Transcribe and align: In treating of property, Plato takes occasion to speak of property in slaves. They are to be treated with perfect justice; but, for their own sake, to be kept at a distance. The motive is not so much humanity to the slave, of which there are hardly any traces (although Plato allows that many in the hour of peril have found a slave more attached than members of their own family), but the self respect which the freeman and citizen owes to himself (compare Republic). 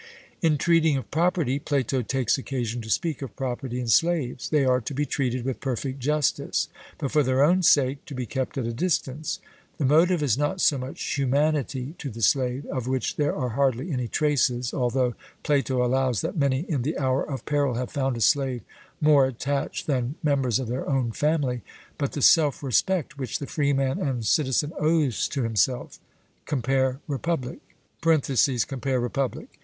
In 0.41 0.57
treating 0.57 0.97
of 0.97 1.11
property, 1.11 1.59
Plato 1.59 2.01
takes 2.01 2.35
occasion 2.39 2.81
to 2.81 2.89
speak 2.89 3.21
of 3.21 3.35
property 3.35 3.79
in 3.79 3.87
slaves. 3.87 4.49
They 4.49 4.65
are 4.65 4.81
to 4.81 4.95
be 4.95 5.05
treated 5.05 5.45
with 5.45 5.59
perfect 5.59 5.99
justice; 5.99 6.69
but, 6.97 7.11
for 7.11 7.21
their 7.21 7.43
own 7.43 7.61
sake, 7.61 8.03
to 8.05 8.15
be 8.15 8.25
kept 8.25 8.57
at 8.57 8.65
a 8.65 8.73
distance. 8.73 9.37
The 9.77 9.85
motive 9.85 10.23
is 10.23 10.39
not 10.39 10.59
so 10.59 10.79
much 10.79 11.03
humanity 11.15 11.93
to 11.99 12.09
the 12.09 12.23
slave, 12.23 12.65
of 12.65 12.87
which 12.87 13.15
there 13.17 13.35
are 13.35 13.49
hardly 13.49 13.91
any 13.91 14.07
traces 14.07 14.73
(although 14.73 15.13
Plato 15.43 15.85
allows 15.85 16.21
that 16.21 16.35
many 16.35 16.61
in 16.61 16.81
the 16.81 16.97
hour 16.97 17.23
of 17.23 17.45
peril 17.45 17.75
have 17.75 17.91
found 17.91 18.17
a 18.17 18.21
slave 18.21 18.63
more 18.99 19.27
attached 19.27 19.85
than 19.85 20.15
members 20.23 20.57
of 20.57 20.67
their 20.67 20.89
own 20.89 21.11
family), 21.11 21.61
but 21.99 22.13
the 22.13 22.23
self 22.23 22.63
respect 22.63 23.19
which 23.19 23.37
the 23.37 23.45
freeman 23.45 23.99
and 23.99 24.25
citizen 24.25 24.73
owes 24.79 25.27
to 25.27 25.43
himself 25.43 25.99
(compare 26.47 26.99
Republic). 27.07 27.59